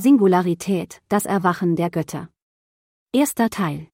[0.00, 2.28] Singularität, das Erwachen der Götter.
[3.12, 3.88] Erster Teil.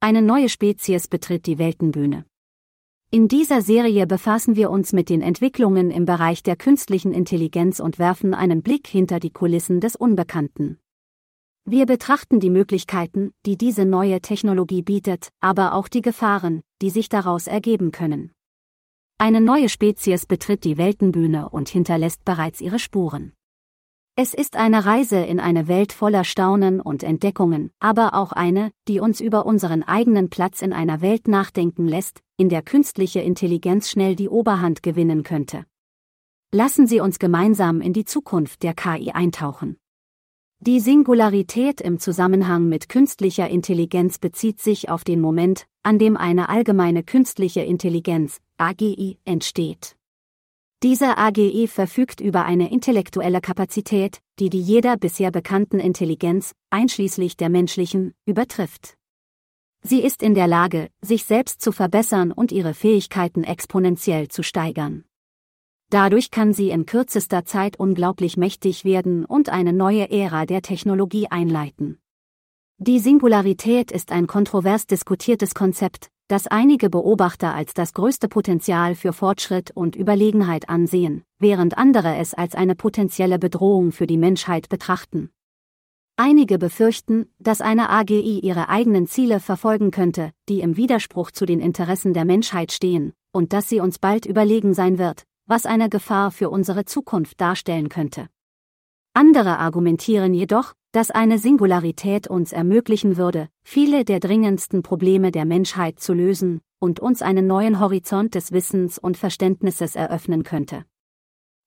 [0.00, 2.24] Eine neue Spezies betritt die Weltenbühne.
[3.10, 7.98] In dieser Serie befassen wir uns mit den Entwicklungen im Bereich der künstlichen Intelligenz und
[7.98, 10.78] werfen einen Blick hinter die Kulissen des Unbekannten.
[11.66, 17.10] Wir betrachten die Möglichkeiten, die diese neue Technologie bietet, aber auch die Gefahren, die sich
[17.10, 18.32] daraus ergeben können.
[19.18, 23.34] Eine neue Spezies betritt die Weltenbühne und hinterlässt bereits ihre Spuren.
[24.20, 28.98] Es ist eine Reise in eine Welt voller Staunen und Entdeckungen, aber auch eine, die
[28.98, 34.16] uns über unseren eigenen Platz in einer Welt nachdenken lässt, in der künstliche Intelligenz schnell
[34.16, 35.66] die Oberhand gewinnen könnte.
[36.52, 39.76] Lassen Sie uns gemeinsam in die Zukunft der KI eintauchen.
[40.58, 46.48] Die Singularität im Zusammenhang mit künstlicher Intelligenz bezieht sich auf den Moment, an dem eine
[46.48, 49.97] allgemeine künstliche Intelligenz, AGI, entsteht.
[50.84, 57.48] Diese AGE verfügt über eine intellektuelle Kapazität, die die jeder bisher bekannten Intelligenz, einschließlich der
[57.48, 58.94] menschlichen, übertrifft.
[59.82, 65.04] Sie ist in der Lage, sich selbst zu verbessern und ihre Fähigkeiten exponentiell zu steigern.
[65.90, 71.26] Dadurch kann sie in kürzester Zeit unglaublich mächtig werden und eine neue Ära der Technologie
[71.28, 71.98] einleiten.
[72.76, 79.14] Die Singularität ist ein kontrovers diskutiertes Konzept, das einige Beobachter als das größte Potenzial für
[79.14, 85.30] Fortschritt und Überlegenheit ansehen, während andere es als eine potenzielle Bedrohung für die Menschheit betrachten.
[86.16, 91.60] Einige befürchten, dass eine AGI ihre eigenen Ziele verfolgen könnte, die im Widerspruch zu den
[91.60, 96.30] Interessen der Menschheit stehen, und dass sie uns bald überlegen sein wird, was eine Gefahr
[96.30, 98.28] für unsere Zukunft darstellen könnte.
[99.14, 106.00] Andere argumentieren jedoch, dass eine Singularität uns ermöglichen würde, viele der dringendsten Probleme der Menschheit
[106.00, 110.84] zu lösen und uns einen neuen Horizont des Wissens und Verständnisses eröffnen könnte.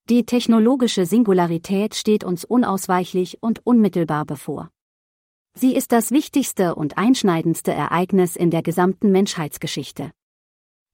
[0.10, 4.72] Die technologische Singularität steht uns unausweichlich und unmittelbar bevor.
[5.54, 10.12] Sie ist das wichtigste und einschneidendste Ereignis in der gesamten Menschheitsgeschichte.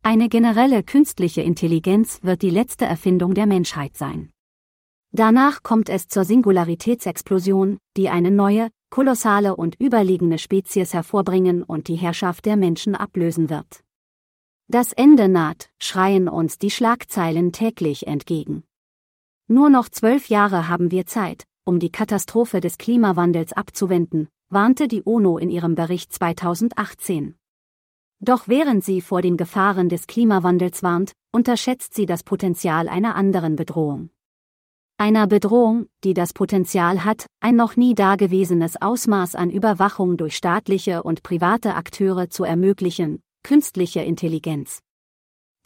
[0.03, 4.31] Eine generelle künstliche Intelligenz wird die letzte Erfindung der Menschheit sein.
[5.11, 11.95] Danach kommt es zur Singularitätsexplosion, die eine neue, kolossale und überlegene Spezies hervorbringen und die
[11.95, 13.83] Herrschaft der Menschen ablösen wird.
[14.67, 18.63] Das Ende naht, schreien uns die Schlagzeilen täglich entgegen.
[19.47, 25.03] Nur noch zwölf Jahre haben wir Zeit, um die Katastrophe des Klimawandels abzuwenden, warnte die
[25.03, 27.35] UNO in ihrem Bericht 2018.
[28.19, 33.55] Doch während sie vor den Gefahren des Klimawandels warnt, unterschätzt sie das Potenzial einer anderen
[33.55, 34.09] Bedrohung.
[34.99, 41.03] Einer Bedrohung, die das Potenzial hat, ein noch nie dagewesenes Ausmaß an Überwachung durch staatliche
[41.03, 44.79] und private Akteure zu ermöglichen, künstliche Intelligenz.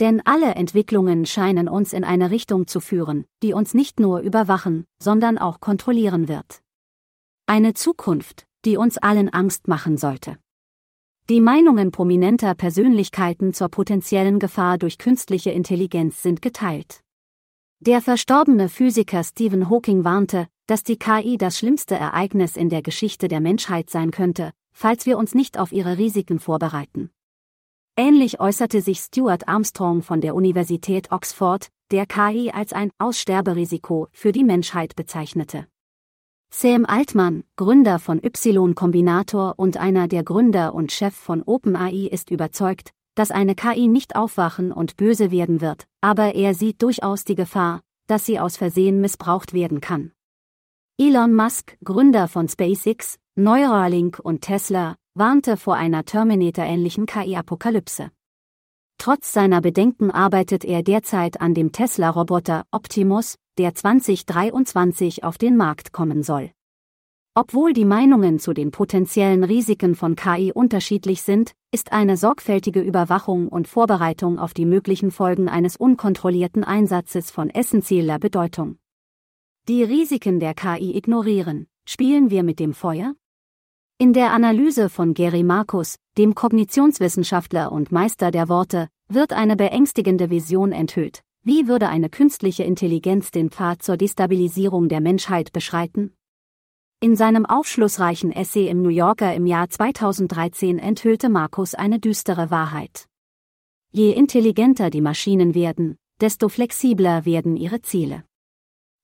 [0.02, 4.86] Denn alle Entwicklungen scheinen uns in eine Richtung zu führen, die uns nicht nur überwachen,
[5.02, 6.62] sondern auch kontrollieren wird.
[7.46, 10.40] Eine Zukunft, die uns allen Angst machen sollte.
[11.30, 17.02] Die Meinungen prominenter Persönlichkeiten zur potenziellen Gefahr durch künstliche Intelligenz sind geteilt.
[17.84, 23.28] Der verstorbene Physiker Stephen Hawking warnte, dass die KI das schlimmste Ereignis in der Geschichte
[23.28, 27.10] der Menschheit sein könnte, falls wir uns nicht auf ihre Risiken vorbereiten.
[27.98, 34.32] Ähnlich äußerte sich Stuart Armstrong von der Universität Oxford, der KI als ein Aussterberisiko für
[34.32, 35.66] die Menschheit bezeichnete.
[36.54, 42.30] Sam Altman, Gründer von Y Combinator und einer der Gründer und Chef von OpenAI ist
[42.30, 47.36] überzeugt, dass eine KI nicht aufwachen und böse werden wird, aber er sieht durchaus die
[47.36, 50.12] Gefahr, dass sie aus Versehen missbraucht werden kann.
[50.98, 58.12] Elon Musk, Gründer von SpaceX, Neuralink und Tesla, warnte vor einer Terminator-ähnlichen KI-Apokalypse.
[58.98, 65.92] Trotz seiner Bedenken arbeitet er derzeit an dem Tesla-Roboter Optimus, der 2023 auf den Markt
[65.92, 66.52] kommen soll.
[67.34, 73.48] Obwohl die Meinungen zu den potenziellen Risiken von KI unterschiedlich sind, ist eine sorgfältige Überwachung
[73.48, 78.80] und Vorbereitung auf die möglichen Folgen eines unkontrollierten Einsatzes von essentieller Bedeutung.
[79.70, 81.68] Die Risiken der KI ignorieren.
[81.88, 83.14] Spielen wir mit dem Feuer?
[83.98, 90.30] In der Analyse von Gary Marcus, dem Kognitionswissenschaftler und Meister der Worte, wird eine beängstigende
[90.30, 91.22] Vision enthüllt.
[91.44, 96.14] Wie würde eine künstliche Intelligenz den Pfad zur Destabilisierung der Menschheit beschreiten?
[97.04, 103.08] In seinem aufschlussreichen Essay im New Yorker im Jahr 2013 enthüllte Markus eine düstere Wahrheit.
[103.92, 108.24] Je intelligenter die Maschinen werden, desto flexibler werden ihre Ziele.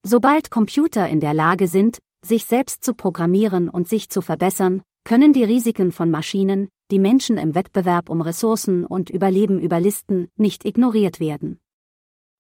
[0.03, 5.33] Sobald Computer in der Lage sind, sich selbst zu programmieren und sich zu verbessern, können
[5.33, 11.19] die Risiken von Maschinen, die Menschen im Wettbewerb um Ressourcen und Überleben überlisten, nicht ignoriert
[11.19, 11.59] werden.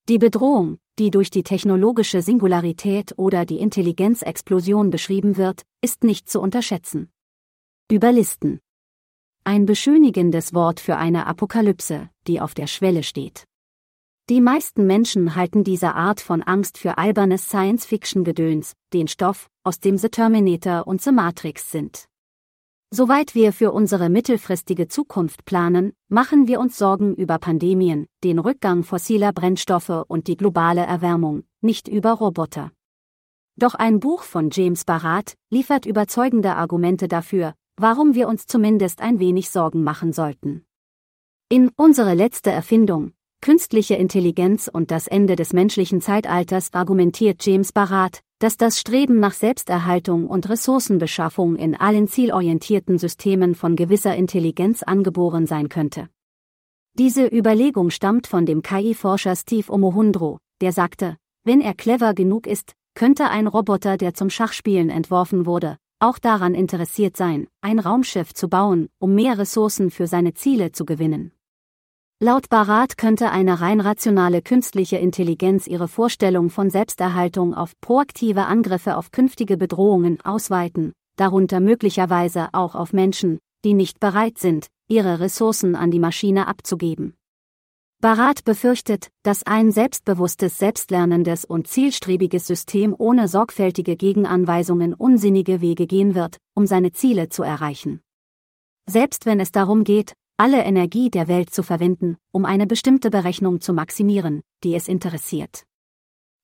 [0.07, 6.41] Die Bedrohung, die durch die technologische Singularität oder die Intelligenzexplosion beschrieben wird, ist nicht zu
[6.41, 7.09] unterschätzen.
[7.91, 8.59] Überlisten.
[9.43, 13.45] Ein beschönigendes Wort für eine Apokalypse, die auf der Schwelle steht.
[14.29, 19.97] Die meisten Menschen halten diese Art von Angst für albernes Science-Fiction-Gedöns, den Stoff, aus dem
[19.97, 22.09] The Terminator und The Matrix sind.
[22.89, 28.83] Soweit wir für unsere mittelfristige Zukunft planen, machen wir uns Sorgen über Pandemien, den Rückgang
[28.83, 32.71] fossiler Brennstoffe und die globale Erwärmung, nicht über Roboter.
[33.57, 39.19] Doch ein Buch von James Barat liefert überzeugende Argumente dafür, warum wir uns zumindest ein
[39.19, 40.65] wenig Sorgen machen sollten.
[41.49, 43.11] In Unsere letzte Erfindung,
[43.41, 49.33] Künstliche Intelligenz und das Ende des menschlichen Zeitalters argumentiert James Barat, dass das Streben nach
[49.33, 56.09] Selbsterhaltung und Ressourcenbeschaffung in allen zielorientierten Systemen von gewisser Intelligenz angeboren sein könnte.
[56.93, 62.73] Diese Überlegung stammt von dem KI-Forscher Steve Omohundro, der sagte, wenn er clever genug ist,
[62.95, 68.49] könnte ein Roboter, der zum Schachspielen entworfen wurde, auch daran interessiert sein, ein Raumschiff zu
[68.49, 71.31] bauen, um mehr Ressourcen für seine Ziele zu gewinnen.
[72.19, 78.97] Laut Barat könnte eine rein rationale künstliche Intelligenz ihre Vorstellung von Selbsterhaltung auf proaktive Angriffe
[78.97, 85.75] auf künftige Bedrohungen ausweiten, darunter möglicherweise auch auf Menschen, die nicht bereit sind, ihre Ressourcen
[85.75, 87.13] an die Maschine abzugeben.
[88.01, 96.15] Barat befürchtet, dass ein selbstbewusstes, selbstlernendes und zielstrebiges System ohne sorgfältige Gegenanweisungen unsinnige Wege gehen
[96.15, 98.01] wird, um seine Ziele zu erreichen.
[98.89, 103.59] Selbst wenn es darum geht, alle Energie der Welt zu verwenden, um eine bestimmte Berechnung
[103.59, 105.63] zu maximieren, die es interessiert.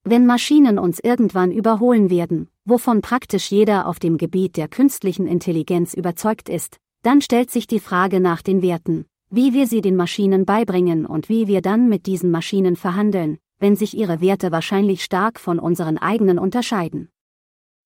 [0.04, 5.94] Wenn Maschinen uns irgendwann überholen werden, wovon praktisch jeder auf dem Gebiet der künstlichen Intelligenz
[5.94, 10.46] überzeugt ist, dann stellt sich die Frage nach den Werten, wie wir sie den Maschinen
[10.46, 15.40] beibringen und wie wir dann mit diesen Maschinen verhandeln, wenn sich ihre Werte wahrscheinlich stark
[15.40, 17.10] von unseren eigenen unterscheiden.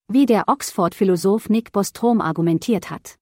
[0.08, 3.18] Wie der Oxford-Philosoph Nick Bostrom argumentiert hat.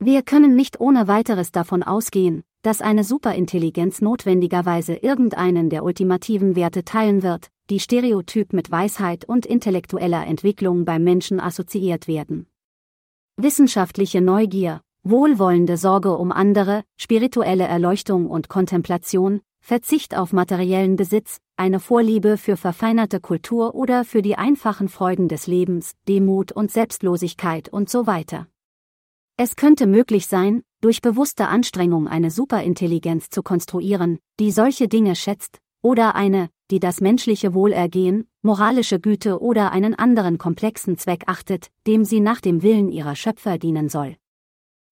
[0.00, 6.84] Wir können nicht ohne weiteres davon ausgehen, dass eine Superintelligenz notwendigerweise irgendeinen der ultimativen Werte
[6.84, 12.46] teilen wird, die stereotyp mit Weisheit und intellektueller Entwicklung beim Menschen assoziiert werden.
[13.36, 21.80] Wissenschaftliche Neugier, wohlwollende Sorge um andere, spirituelle Erleuchtung und Kontemplation, Verzicht auf materiellen Besitz, eine
[21.80, 27.90] Vorliebe für verfeinerte Kultur oder für die einfachen Freuden des Lebens, Demut und Selbstlosigkeit und
[27.90, 28.46] so weiter.
[29.40, 35.60] Es könnte möglich sein, durch bewusste Anstrengung eine Superintelligenz zu konstruieren, die solche Dinge schätzt,
[35.80, 42.04] oder eine, die das menschliche Wohlergehen, moralische Güte oder einen anderen komplexen Zweck achtet, dem
[42.04, 44.16] sie nach dem Willen ihrer Schöpfer dienen soll.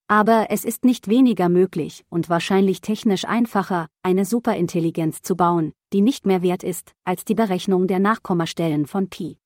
[0.07, 6.03] Aber es ist nicht weniger möglich und wahrscheinlich technisch einfacher, eine Superintelligenz zu bauen, die
[6.03, 9.39] nicht mehr wert ist, als die Berechnung der Nachkommastellen von Pi.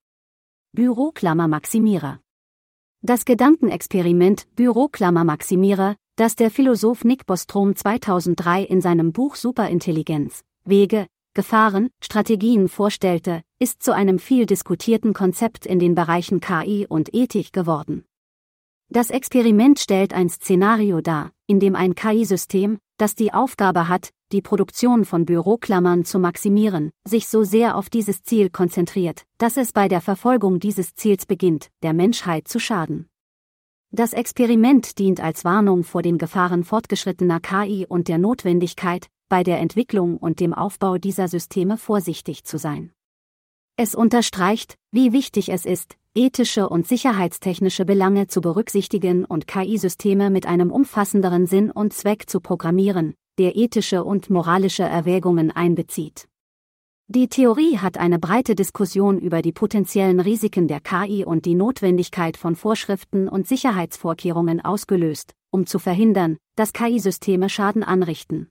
[0.73, 2.21] Büroklammer Maximierer
[3.03, 11.07] das Gedankenexperiment Büroklammer Maximierer, das der Philosoph Nick Bostrom 2003 in seinem Buch Superintelligenz, Wege,
[11.33, 17.53] Gefahren, Strategien vorstellte, ist zu einem viel diskutierten Konzept in den Bereichen KI und Ethik
[17.53, 18.05] geworden.
[18.93, 24.43] Das Experiment stellt ein Szenario dar, in dem ein KI-System, das die Aufgabe hat, die
[24.43, 29.87] Produktion von Büroklammern zu maximieren, sich so sehr auf dieses Ziel konzentriert, dass es bei
[29.87, 33.09] der Verfolgung dieses Ziels beginnt, der Menschheit zu schaden.
[33.93, 39.61] Das Experiment dient als Warnung vor den Gefahren fortgeschrittener KI und der Notwendigkeit, bei der
[39.61, 42.91] Entwicklung und dem Aufbau dieser Systeme vorsichtig zu sein.
[43.77, 50.47] Es unterstreicht, wie wichtig es ist, ethische und sicherheitstechnische Belange zu berücksichtigen und KI-Systeme mit
[50.47, 56.27] einem umfassenderen Sinn und Zweck zu programmieren, der ethische und moralische Erwägungen einbezieht.
[57.07, 62.37] Die Theorie hat eine breite Diskussion über die potenziellen Risiken der KI und die Notwendigkeit
[62.37, 68.49] von Vorschriften und Sicherheitsvorkehrungen ausgelöst, um zu verhindern, dass KI-Systeme Schaden anrichten.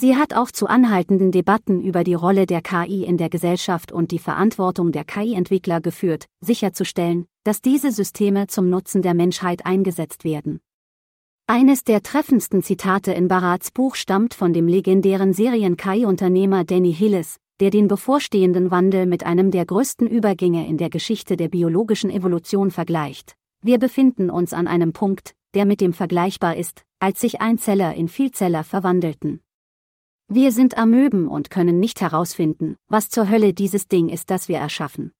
[0.00, 4.12] Sie hat auch zu anhaltenden Debatten über die Rolle der KI in der Gesellschaft und
[4.12, 10.60] die Verantwortung der KI-Entwickler geführt, sicherzustellen, dass diese Systeme zum Nutzen der Menschheit eingesetzt werden.
[11.48, 17.70] Eines der treffendsten Zitate in Barats Buch stammt von dem legendären Serien-KI-Unternehmer Danny Hillis, der
[17.70, 23.34] den bevorstehenden Wandel mit einem der größten Übergänge in der Geschichte der biologischen Evolution vergleicht.
[23.62, 28.06] Wir befinden uns an einem Punkt, der mit dem vergleichbar ist, als sich Einzeller in
[28.06, 29.40] Vielzeller verwandelten.
[30.30, 34.58] Wir sind Amöben und können nicht herausfinden, was zur Hölle dieses Ding ist, das wir
[34.58, 35.12] erschaffen.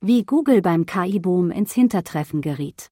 [0.00, 2.88] Wie Google beim KI-Boom ins Hintertreffen geriet.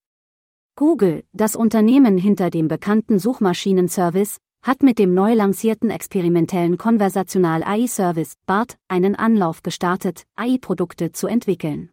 [0.77, 8.35] Google, das Unternehmen hinter dem bekannten Suchmaschinenservice, hat mit dem neu lancierten experimentellen Konversational AI-Service
[8.45, 11.89] BART einen Anlauf gestartet, AI-Produkte zu entwickeln.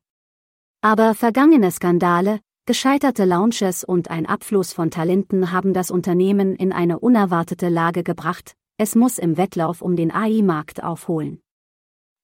[0.82, 7.00] Aber vergangene Skandale, gescheiterte Launches und ein Abfluss von Talenten haben das Unternehmen in eine
[7.00, 11.42] unerwartete Lage gebracht, es muss im Wettlauf um den AI-Markt aufholen.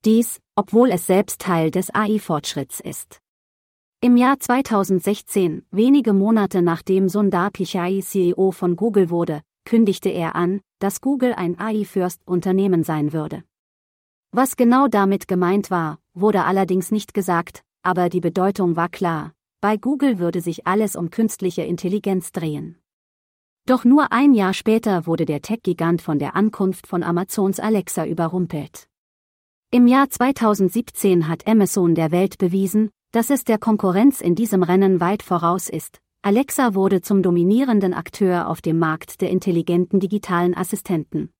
[0.06, 3.20] Dies, obwohl es selbst Teil des AI-Fortschritts ist.
[4.02, 10.62] Im Jahr 2016, wenige Monate nachdem Sundar Pichai CEO von Google wurde, kündigte er an,
[10.80, 13.44] dass Google ein AI-First-Unternehmen sein würde.
[14.32, 19.78] Was genau damit gemeint war, wurde allerdings nicht gesagt, aber die Bedeutung war klar, bei
[19.78, 22.83] Google würde sich alles um künstliche Intelligenz drehen.
[23.66, 28.90] Doch nur ein Jahr später wurde der Tech-Gigant von der Ankunft von Amazons Alexa überrumpelt.
[29.72, 35.00] Im Jahr 2017 hat Amazon der Welt bewiesen, dass es der Konkurrenz in diesem Rennen
[35.00, 36.00] weit voraus ist.
[36.24, 41.32] Alexa wurde zum dominierenden Akteur auf dem Markt der intelligenten digitalen Assistenten.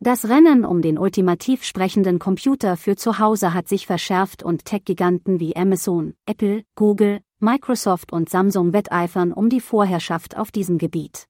[0.00, 5.38] Das Rennen um den ultimativ sprechenden Computer für zu Hause hat sich verschärft und Tech-Giganten
[5.38, 11.28] wie Amazon, Apple, Google, Microsoft und Samsung wetteifern um die Vorherrschaft auf diesem Gebiet.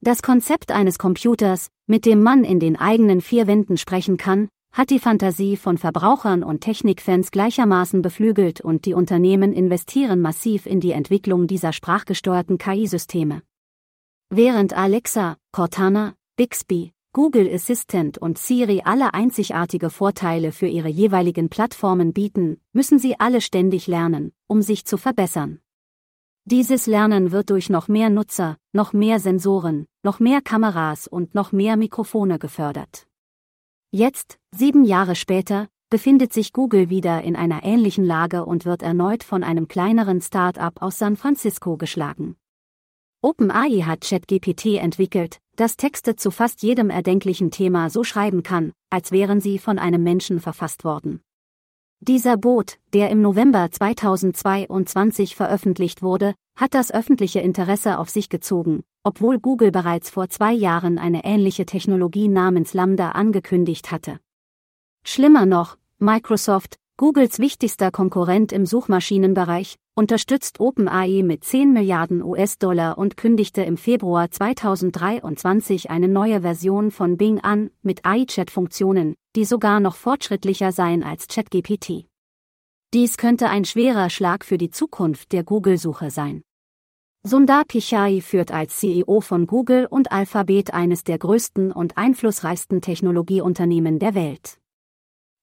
[0.00, 4.90] Das Konzept eines Computers, mit dem man in den eigenen vier Wänden sprechen kann, hat
[4.90, 10.92] die Fantasie von Verbrauchern und Technikfans gleichermaßen beflügelt und die Unternehmen investieren massiv in die
[10.92, 13.42] Entwicklung dieser sprachgesteuerten KI-Systeme.
[14.30, 22.12] Während Alexa, Cortana, Bixby, Google Assistant und Siri alle einzigartige Vorteile für ihre jeweiligen Plattformen
[22.12, 25.58] bieten, müssen sie alle ständig lernen, um sich zu verbessern.
[26.50, 31.52] Dieses Lernen wird durch noch mehr Nutzer, noch mehr Sensoren, noch mehr Kameras und noch
[31.52, 33.06] mehr Mikrofone gefördert.
[33.90, 39.24] Jetzt, sieben Jahre später, befindet sich Google wieder in einer ähnlichen Lage und wird erneut
[39.24, 42.36] von einem kleineren Start-up aus San Francisco geschlagen.
[43.20, 49.12] OpenAI hat ChatGPT entwickelt, das Texte zu fast jedem erdenklichen Thema so schreiben kann, als
[49.12, 51.20] wären sie von einem Menschen verfasst worden.
[52.00, 58.84] Dieser Bot, der im November 2022 veröffentlicht wurde, hat das öffentliche Interesse auf sich gezogen,
[59.02, 64.20] obwohl Google bereits vor zwei Jahren eine ähnliche Technologie namens Lambda angekündigt hatte.
[65.04, 73.16] Schlimmer noch, Microsoft, Googles wichtigster Konkurrent im Suchmaschinenbereich, unterstützt OpenAI mit 10 Milliarden US-Dollar und
[73.16, 79.94] kündigte im Februar 2023 eine neue Version von Bing an, mit AI-Chat-Funktionen, die sogar noch
[79.94, 82.08] fortschrittlicher seien als ChatGPT.
[82.92, 86.42] Dies könnte ein schwerer Schlag für die Zukunft der Google-Suche sein.
[87.22, 94.00] Sundar Pichai führt als CEO von Google und Alphabet eines der größten und einflussreichsten Technologieunternehmen
[94.00, 94.58] der Welt.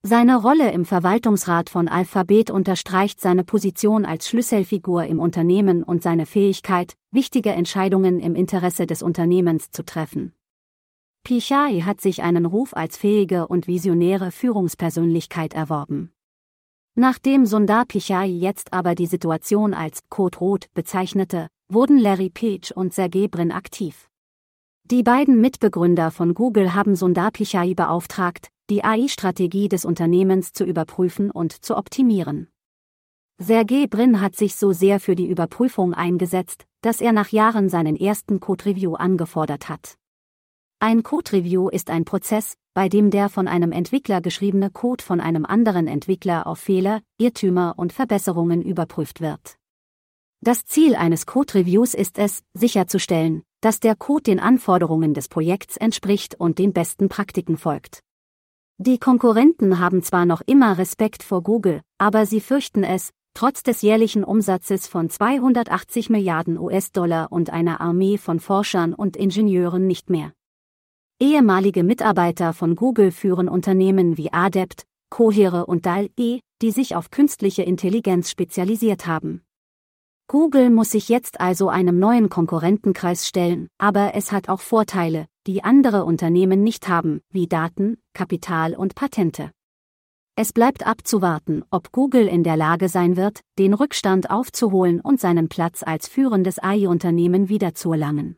[0.08, 6.28] Seine Rolle im Verwaltungsrat von Alphabet unterstreicht seine Position als Schlüsselfigur im Unternehmen und seine
[6.28, 10.36] Fähigkeit, wichtige Entscheidungen im Interesse des Unternehmens zu treffen.
[11.24, 16.12] Pichai hat sich einen Ruf als fähige und visionäre Führungspersönlichkeit erworben.
[16.94, 22.94] Nachdem Sundar Pichai jetzt aber die Situation als Code Rot bezeichnete, wurden Larry Page und
[22.94, 24.08] Sergey Brin aktiv.
[24.84, 31.30] Die beiden Mitbegründer von Google haben Sundar Pichai beauftragt, die AI-Strategie des Unternehmens zu überprüfen
[31.30, 32.48] und zu optimieren.
[33.38, 37.96] Sergey Brin hat sich so sehr für die Überprüfung eingesetzt, dass er nach Jahren seinen
[37.96, 39.98] ersten Code-Review angefordert hat.
[40.80, 45.46] Ein Code-Review ist ein Prozess, bei dem der von einem Entwickler geschriebene Code von einem
[45.46, 49.58] anderen Entwickler auf Fehler, Irrtümer und Verbesserungen überprüft wird.
[50.42, 56.36] Das Ziel eines Code-Reviews ist es, sicherzustellen, dass der Code den Anforderungen des Projekts entspricht
[56.36, 58.05] und den besten Praktiken folgt.
[58.78, 63.82] Die Konkurrenten haben zwar noch immer Respekt vor Google, aber sie fürchten es, trotz des
[63.82, 70.34] jährlichen Umsatzes von 280 Milliarden US-Dollar und einer Armee von Forschern und Ingenieuren nicht mehr.
[71.22, 77.64] Ehemalige Mitarbeiter von Google führen Unternehmen wie Adept, Cohere und DAL-E, die sich auf künstliche
[77.64, 79.42] Intelligenz spezialisiert haben.
[80.28, 85.64] Google muss sich jetzt also einem neuen Konkurrentenkreis stellen, aber es hat auch Vorteile, die
[85.64, 89.52] andere Unternehmen nicht haben, wie Daten, Kapital und Patente.
[90.36, 95.48] Es bleibt abzuwarten, ob Google in der Lage sein wird, den Rückstand aufzuholen und seinen
[95.48, 98.38] Platz als führendes AI-Unternehmen wiederzuerlangen.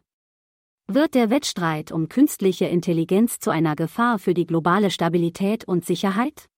[0.88, 6.50] Wird der Wettstreit um künstliche Intelligenz zu einer Gefahr für die globale Stabilität und Sicherheit?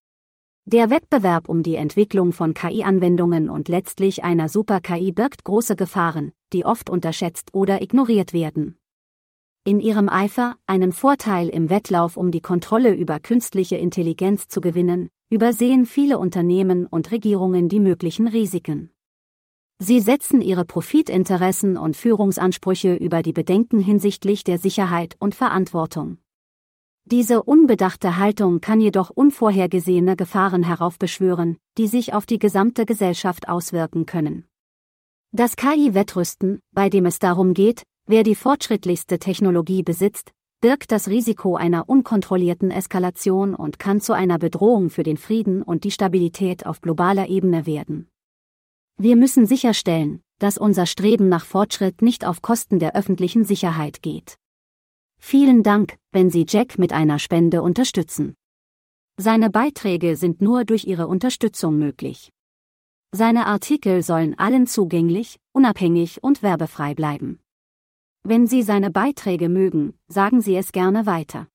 [0.65, 6.65] Der Wettbewerb um die Entwicklung von KI-Anwendungen und letztlich einer Super-KI birgt große Gefahren, die
[6.65, 8.78] oft unterschätzt oder ignoriert werden.
[9.69, 15.09] In ihrem Eifer, einen Vorteil im Wettlauf um die Kontrolle über künstliche Intelligenz zu gewinnen,
[15.29, 18.89] übersehen viele Unternehmen und Regierungen die möglichen Risiken.
[19.77, 26.17] Sie setzen ihre Profitinteressen und Führungsansprüche über die Bedenken hinsichtlich der Sicherheit und Verantwortung.
[27.05, 34.07] Diese unbedachte Haltung kann jedoch unvorhergesehene Gefahren heraufbeschwören, die sich auf die gesamte Gesellschaft auswirken
[34.07, 34.45] können.
[35.31, 41.55] Das KI-Wettrüsten, bei dem es darum geht, wer die fortschrittlichste Technologie besitzt, birgt das Risiko
[41.55, 46.81] einer unkontrollierten Eskalation und kann zu einer Bedrohung für den Frieden und die Stabilität auf
[46.81, 48.09] globaler Ebene werden.
[48.97, 54.37] Wir müssen sicherstellen, dass unser Streben nach Fortschritt nicht auf Kosten der öffentlichen Sicherheit geht.
[55.19, 58.33] Vielen Dank, wenn Sie Jack mit einer Spende unterstützen.
[59.17, 62.31] Seine Beiträge sind nur durch Ihre Unterstützung möglich.
[63.11, 67.39] Seine Artikel sollen allen zugänglich, unabhängig und werbefrei bleiben.
[68.23, 71.47] Wenn Sie seine Beiträge mögen, sagen Sie es gerne weiter.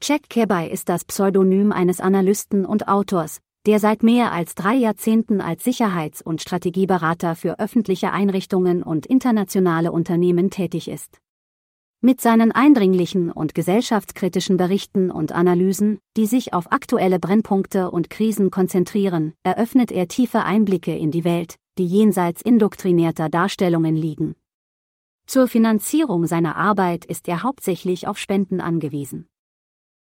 [0.00, 5.40] Jack Kirby ist das Pseudonym eines Analysten und Autors, der seit mehr als drei Jahrzehnten
[5.40, 11.18] als Sicherheits- und Strategieberater für öffentliche Einrichtungen und internationale Unternehmen tätig ist.
[12.00, 18.50] Mit seinen eindringlichen und gesellschaftskritischen Berichten und Analysen, die sich auf aktuelle Brennpunkte und Krisen
[18.50, 24.34] konzentrieren, eröffnet er tiefe Einblicke in die Welt, die jenseits indoktrinierter Darstellungen liegen.
[25.30, 29.28] Zur Finanzierung seiner Arbeit ist er hauptsächlich auf Spenden angewiesen.